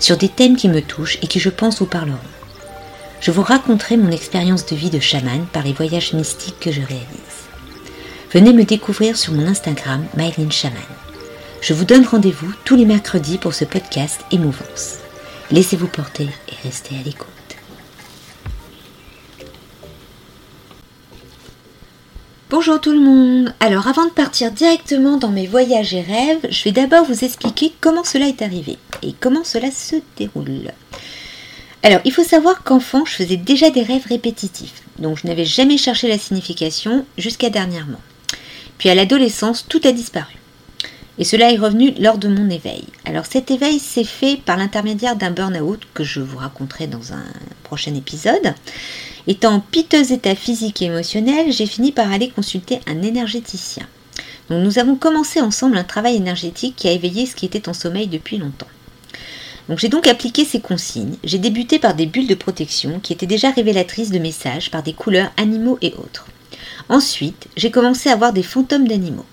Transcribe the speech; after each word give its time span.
sur 0.00 0.16
des 0.16 0.28
thèmes 0.28 0.56
qui 0.56 0.68
me 0.68 0.82
touchent 0.82 1.18
et 1.22 1.26
qui 1.26 1.38
je 1.38 1.50
pense 1.50 1.78
vous 1.78 1.86
parleront. 1.86 2.18
Je 3.20 3.30
vous 3.30 3.42
raconterai 3.42 3.96
mon 3.96 4.10
expérience 4.10 4.66
de 4.66 4.74
vie 4.74 4.90
de 4.90 4.98
chaman 4.98 5.46
par 5.52 5.62
les 5.62 5.74
voyages 5.74 6.14
mystiques 6.14 6.58
que 6.58 6.72
je 6.72 6.80
réalise. 6.80 7.48
Venez 8.32 8.52
me 8.52 8.64
découvrir 8.64 9.16
sur 9.16 9.32
mon 9.32 9.46
Instagram 9.46 10.04
Mylene 10.16 10.50
Chaman. 10.50 10.78
Je 11.60 11.74
vous 11.74 11.84
donne 11.84 12.06
rendez-vous 12.06 12.52
tous 12.64 12.76
les 12.76 12.86
mercredis 12.86 13.38
pour 13.38 13.54
ce 13.54 13.66
podcast 13.66 14.20
Émouvance. 14.30 14.98
Laissez-vous 15.50 15.88
porter 15.88 16.28
et 16.48 16.66
restez 16.66 16.96
à 16.96 17.02
l'écoute. 17.02 17.39
Bonjour 22.50 22.80
tout 22.80 22.90
le 22.90 22.98
monde 22.98 23.54
Alors 23.60 23.86
avant 23.86 24.06
de 24.06 24.10
partir 24.10 24.50
directement 24.50 25.18
dans 25.18 25.30
mes 25.30 25.46
voyages 25.46 25.94
et 25.94 26.00
rêves, 26.00 26.48
je 26.50 26.64
vais 26.64 26.72
d'abord 26.72 27.04
vous 27.04 27.24
expliquer 27.24 27.72
comment 27.80 28.02
cela 28.02 28.26
est 28.26 28.42
arrivé 28.42 28.76
et 29.04 29.12
comment 29.12 29.44
cela 29.44 29.70
se 29.70 29.94
déroule. 30.16 30.72
Alors 31.84 32.00
il 32.04 32.10
faut 32.10 32.24
savoir 32.24 32.64
qu'enfant 32.64 33.04
je 33.04 33.14
faisais 33.14 33.36
déjà 33.36 33.70
des 33.70 33.84
rêves 33.84 34.06
répétitifs, 34.08 34.82
donc 34.98 35.18
je 35.18 35.28
n'avais 35.28 35.44
jamais 35.44 35.76
cherché 35.76 36.08
la 36.08 36.18
signification 36.18 37.06
jusqu'à 37.16 37.50
dernièrement. 37.50 38.00
Puis 38.78 38.90
à 38.90 38.96
l'adolescence 38.96 39.64
tout 39.68 39.80
a 39.84 39.92
disparu. 39.92 40.39
Et 41.20 41.24
cela 41.24 41.52
est 41.52 41.58
revenu 41.58 41.92
lors 41.98 42.16
de 42.16 42.28
mon 42.28 42.48
éveil. 42.48 42.82
Alors 43.04 43.26
cet 43.26 43.50
éveil 43.50 43.78
s'est 43.78 44.04
fait 44.04 44.38
par 44.38 44.56
l'intermédiaire 44.56 45.16
d'un 45.16 45.30
burn-out 45.30 45.82
que 45.92 46.02
je 46.02 46.18
vous 46.18 46.38
raconterai 46.38 46.86
dans 46.86 47.12
un 47.12 47.22
prochain 47.62 47.94
épisode. 47.94 48.54
Étant 49.26 49.56
en 49.56 49.60
piteux 49.60 50.12
état 50.12 50.34
physique 50.34 50.80
et 50.80 50.86
émotionnel, 50.86 51.52
j'ai 51.52 51.66
fini 51.66 51.92
par 51.92 52.10
aller 52.10 52.30
consulter 52.30 52.80
un 52.86 53.02
énergéticien. 53.02 53.86
Nous 54.48 54.78
avons 54.78 54.96
commencé 54.96 55.42
ensemble 55.42 55.76
un 55.76 55.84
travail 55.84 56.16
énergétique 56.16 56.74
qui 56.74 56.88
a 56.88 56.92
éveillé 56.92 57.26
ce 57.26 57.36
qui 57.36 57.44
était 57.44 57.68
en 57.68 57.74
sommeil 57.74 58.08
depuis 58.08 58.38
longtemps. 58.38 58.66
J'ai 59.76 59.88
donc 59.88 60.08
appliqué 60.08 60.46
ces 60.46 60.60
consignes. 60.60 61.16
J'ai 61.22 61.38
débuté 61.38 61.78
par 61.78 61.94
des 61.94 62.06
bulles 62.06 62.26
de 62.26 62.34
protection 62.34 62.98
qui 62.98 63.12
étaient 63.12 63.26
déjà 63.26 63.50
révélatrices 63.50 64.10
de 64.10 64.18
messages 64.18 64.70
par 64.70 64.82
des 64.82 64.94
couleurs 64.94 65.30
animaux 65.36 65.78
et 65.82 65.92
autres. 65.98 66.26
Ensuite, 66.88 67.46
j'ai 67.58 67.70
commencé 67.70 68.08
à 68.08 68.16
voir 68.16 68.32
des 68.32 68.42
fantômes 68.42 68.88
d'animaux 68.88 69.26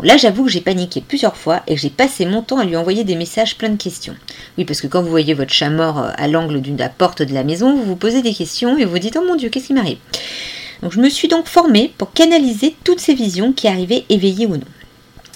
là, 0.00 0.16
j'avoue 0.16 0.44
que 0.44 0.50
j'ai 0.50 0.60
paniqué 0.60 1.02
plusieurs 1.06 1.36
fois 1.36 1.62
et 1.66 1.74
que 1.74 1.80
j'ai 1.80 1.90
passé 1.90 2.24
mon 2.24 2.42
temps 2.42 2.58
à 2.58 2.64
lui 2.64 2.76
envoyer 2.76 3.04
des 3.04 3.14
messages 3.14 3.58
plein 3.58 3.68
de 3.68 3.76
questions. 3.76 4.14
Oui, 4.56 4.64
parce 4.64 4.80
que 4.80 4.86
quand 4.86 5.02
vous 5.02 5.10
voyez 5.10 5.34
votre 5.34 5.52
chat 5.52 5.70
mort 5.70 5.98
euh, 5.98 6.10
à 6.16 6.28
l'angle 6.28 6.60
d'une 6.60 6.78
la 6.78 6.88
porte 6.88 7.22
de 7.22 7.34
la 7.34 7.44
maison, 7.44 7.76
vous 7.76 7.84
vous 7.84 7.96
posez 7.96 8.22
des 8.22 8.32
questions 8.32 8.78
et 8.78 8.84
vous 8.84 8.92
vous 8.92 8.98
dites 8.98 9.18
Oh 9.20 9.24
mon 9.26 9.36
Dieu, 9.36 9.50
qu'est-ce 9.50 9.66
qui 9.66 9.74
m'arrive? 9.74 9.98
Je 10.88 10.98
me 10.98 11.08
suis 11.08 11.28
donc 11.28 11.46
formée 11.46 11.92
pour 11.98 12.12
canaliser 12.12 12.74
toutes 12.82 13.00
ces 13.00 13.14
visions 13.14 13.52
qui 13.52 13.68
arrivaient 13.68 14.04
éveillées 14.08 14.46
ou 14.46 14.56
non. 14.56 14.66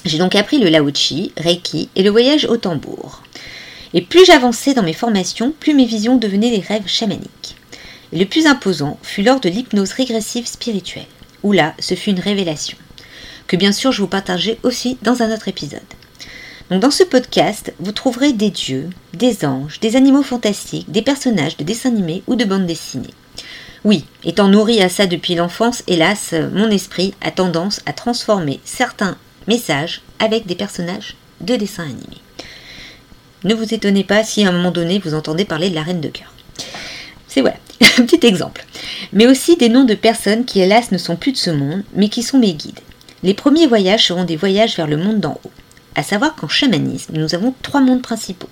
J'ai 0.05 0.19
donc 0.19 0.35
appris 0.35 0.59
le 0.59 0.71
Laochi, 0.71 1.33
Reiki 1.37 1.89
et 1.95 2.03
le 2.03 2.11
voyage 2.11 2.47
au 2.47 2.57
tambour. 2.57 3.23
Et 3.95 4.03
plus 4.03 4.25
j'avançais 4.25 4.75
dans 4.75 4.83
mes 4.83 4.93
formations, 4.93 5.53
plus 5.59 5.75
mes 5.75 5.85
visions 5.85 6.17
devenaient 6.17 6.51
des 6.51 6.65
rêves 6.67 6.89
chamaniques. 6.89 7.57
Et 8.13 8.19
le 8.19 8.25
plus 8.25 8.47
imposant 8.47 8.99
fut 9.03 9.23
lors 9.23 9.41
de 9.41 9.49
l'hypnose 9.49 9.93
régressive 9.93 10.47
spirituelle, 10.47 11.07
où 11.43 11.53
là, 11.53 11.75
ce 11.79 11.95
fut 11.95 12.11
une 12.11 12.21
révélation 12.21 12.77
que 13.47 13.57
bien 13.57 13.73
sûr 13.73 13.93
je 13.93 14.03
vous 14.03 14.09
partagerai 14.09 14.59
aussi 14.63 14.99
dans 15.03 15.23
un 15.23 15.33
autre 15.33 15.49
épisode. 15.49 15.81
Donc 16.71 16.81
dans 16.81 16.91
ce 16.91 17.05
podcast, 17.05 17.73
vous 17.79 17.93
trouverez 17.93 18.33
des 18.33 18.51
dieux, 18.51 18.91
des 19.15 19.45
anges, 19.45 19.79
des 19.81 19.95
animaux 19.95 20.25
fantastiques, 20.25 20.91
des 20.91 21.03
personnages 21.03 21.57
de 21.57 21.65
dessins 21.65 21.91
animés 21.91 22.23
ou 22.27 22.35
de 22.35 22.45
bandes 22.45 22.67
dessinées. 22.67 23.15
Oui, 23.85 24.05
étant 24.25 24.49
nourri 24.49 24.83
à 24.83 24.89
ça 24.89 25.07
depuis 25.07 25.37
l'enfance, 25.37 25.85
hélas, 25.87 26.35
mon 26.53 26.69
esprit 26.71 27.15
a 27.21 27.31
tendance 27.31 27.81
à 27.87 27.93
transformer 27.93 28.59
certains 28.65 29.17
messages 29.47 30.03
avec 30.19 30.47
des 30.47 30.57
personnages 30.57 31.15
de 31.41 31.55
dessins 31.55 31.85
animés. 31.85 32.23
Ne 33.45 33.55
vous 33.55 33.73
étonnez 33.73 34.03
pas 34.03 34.25
si 34.25 34.45
à 34.45 34.49
un 34.49 34.53
moment 34.53 34.73
donné 34.73 34.99
vous 34.99 35.15
entendez 35.15 35.45
parler 35.45 35.71
de 35.71 35.77
la 35.77 35.83
reine 35.83 36.01
de 36.01 36.09
cœur. 36.09 36.33
C'est 37.29 37.43
voilà, 37.43 37.59
un 37.99 38.07
petit 38.07 38.27
exemple. 38.27 38.65
Mais 39.13 39.29
aussi 39.29 39.57
des 39.57 39.69
noms 39.69 39.85
de 39.85 39.95
personnes 39.95 40.45
qui 40.45 40.61
hélas 40.61 40.91
ne 40.91 40.99
sont 40.99 41.15
plus 41.15 41.31
de 41.31 41.37
ce 41.37 41.51
monde, 41.51 41.85
mais 41.95 42.09
qui 42.09 42.25
sont 42.25 42.39
mes 42.39 42.55
guides. 42.55 42.81
Les 43.27 43.35
premiers 43.35 43.67
voyages 43.67 44.07
seront 44.07 44.23
des 44.23 44.37
voyages 44.37 44.77
vers 44.77 44.87
le 44.87 44.97
monde 44.97 45.19
d'en 45.19 45.41
haut. 45.45 45.51
À 45.97 46.05
savoir 46.05 46.37
qu'en 46.37 46.47
chamanisme, 46.47 47.15
nous 47.17 47.35
avons 47.35 47.53
trois 47.61 47.81
mondes 47.81 48.01
principaux. 48.01 48.49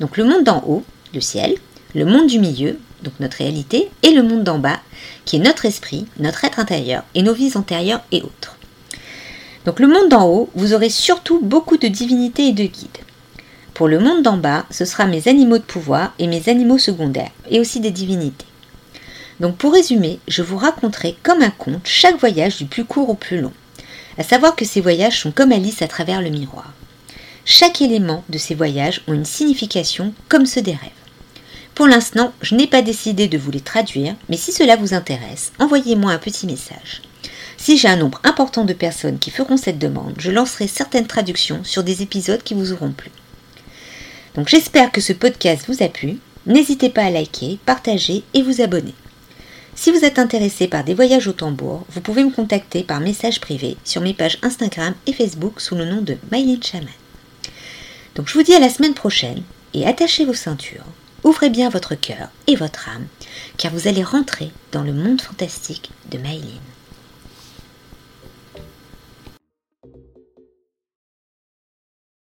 Donc 0.00 0.16
le 0.16 0.24
monde 0.24 0.42
d'en 0.42 0.60
haut, 0.66 0.82
le 1.14 1.20
ciel, 1.20 1.54
le 1.94 2.04
monde 2.04 2.26
du 2.26 2.40
milieu, 2.40 2.80
donc 3.04 3.12
notre 3.20 3.36
réalité, 3.36 3.88
et 4.02 4.10
le 4.10 4.24
monde 4.24 4.42
d'en 4.42 4.58
bas, 4.58 4.80
qui 5.24 5.36
est 5.36 5.38
notre 5.38 5.66
esprit, 5.66 6.08
notre 6.18 6.44
être 6.44 6.58
intérieur 6.58 7.04
et 7.14 7.22
nos 7.22 7.32
vies 7.32 7.52
antérieures 7.54 8.00
et 8.10 8.22
autres. 8.22 8.56
Donc 9.64 9.78
le 9.78 9.86
monde 9.86 10.08
d'en 10.08 10.26
haut, 10.26 10.50
vous 10.56 10.74
aurez 10.74 10.90
surtout 10.90 11.38
beaucoup 11.40 11.76
de 11.76 11.86
divinités 11.86 12.48
et 12.48 12.52
de 12.52 12.64
guides. 12.64 12.98
Pour 13.72 13.86
le 13.86 14.00
monde 14.00 14.24
d'en 14.24 14.36
bas, 14.36 14.66
ce 14.72 14.84
sera 14.84 15.06
mes 15.06 15.28
animaux 15.28 15.58
de 15.58 15.62
pouvoir 15.62 16.12
et 16.18 16.26
mes 16.26 16.48
animaux 16.48 16.78
secondaires, 16.78 17.30
et 17.52 17.60
aussi 17.60 17.78
des 17.78 17.92
divinités. 17.92 18.46
Donc 19.38 19.56
pour 19.58 19.72
résumer, 19.72 20.18
je 20.26 20.42
vous 20.42 20.58
raconterai 20.58 21.16
comme 21.22 21.42
un 21.42 21.50
conte 21.50 21.86
chaque 21.86 22.18
voyage 22.18 22.56
du 22.56 22.64
plus 22.64 22.84
court 22.84 23.10
au 23.10 23.14
plus 23.14 23.40
long 23.40 23.52
à 24.18 24.24
savoir 24.24 24.56
que 24.56 24.64
ces 24.64 24.80
voyages 24.80 25.20
sont 25.20 25.30
comme 25.30 25.52
Alice 25.52 25.80
à 25.80 25.88
travers 25.88 26.20
le 26.20 26.30
miroir. 26.30 26.72
Chaque 27.44 27.80
élément 27.80 28.24
de 28.28 28.36
ces 28.36 28.54
voyages 28.54 29.02
ont 29.06 29.14
une 29.14 29.24
signification 29.24 30.12
comme 30.28 30.44
ceux 30.44 30.60
des 30.60 30.72
rêves. 30.72 30.90
Pour 31.74 31.86
l'instant, 31.86 32.32
je 32.42 32.56
n'ai 32.56 32.66
pas 32.66 32.82
décidé 32.82 33.28
de 33.28 33.38
vous 33.38 33.52
les 33.52 33.60
traduire, 33.60 34.16
mais 34.28 34.36
si 34.36 34.52
cela 34.52 34.76
vous 34.76 34.92
intéresse, 34.92 35.52
envoyez-moi 35.60 36.10
un 36.12 36.18
petit 36.18 36.46
message. 36.46 37.02
Si 37.56 37.78
j'ai 37.78 37.88
un 37.88 37.96
nombre 37.96 38.20
important 38.24 38.64
de 38.64 38.72
personnes 38.72 39.18
qui 39.18 39.30
feront 39.30 39.56
cette 39.56 39.78
demande, 39.78 40.14
je 40.18 40.30
lancerai 40.30 40.66
certaines 40.66 41.06
traductions 41.06 41.62
sur 41.64 41.84
des 41.84 42.02
épisodes 42.02 42.42
qui 42.42 42.54
vous 42.54 42.72
auront 42.72 42.90
plu. 42.90 43.10
Donc 44.34 44.48
j'espère 44.48 44.92
que 44.92 45.00
ce 45.00 45.12
podcast 45.12 45.64
vous 45.68 45.82
a 45.82 45.88
plu. 45.88 46.18
N'hésitez 46.46 46.90
pas 46.90 47.04
à 47.04 47.10
liker, 47.10 47.58
partager 47.64 48.24
et 48.34 48.42
vous 48.42 48.60
abonner. 48.60 48.94
Si 49.80 49.92
vous 49.92 50.04
êtes 50.04 50.18
intéressé 50.18 50.66
par 50.66 50.82
des 50.82 50.92
voyages 50.92 51.28
au 51.28 51.32
tambour, 51.32 51.86
vous 51.90 52.00
pouvez 52.00 52.24
me 52.24 52.32
contacter 52.32 52.82
par 52.82 52.98
message 52.98 53.40
privé 53.40 53.76
sur 53.84 54.02
mes 54.02 54.12
pages 54.12 54.40
Instagram 54.42 54.92
et 55.06 55.12
Facebook 55.12 55.60
sous 55.60 55.76
le 55.76 55.84
nom 55.84 56.02
de 56.02 56.16
Mylene 56.32 56.60
Chaman. 56.60 56.88
Donc 58.16 58.26
je 58.26 58.34
vous 58.34 58.42
dis 58.42 58.56
à 58.56 58.58
la 58.58 58.70
semaine 58.70 58.94
prochaine 58.94 59.44
et 59.74 59.86
attachez 59.86 60.24
vos 60.24 60.34
ceintures, 60.34 60.84
ouvrez 61.22 61.48
bien 61.48 61.68
votre 61.68 61.94
cœur 61.94 62.28
et 62.48 62.56
votre 62.56 62.88
âme, 62.88 63.06
car 63.56 63.72
vous 63.72 63.86
allez 63.86 64.02
rentrer 64.02 64.50
dans 64.72 64.82
le 64.82 64.92
monde 64.92 65.20
fantastique 65.20 65.92
de 66.10 66.18
Mylene. 66.18 66.58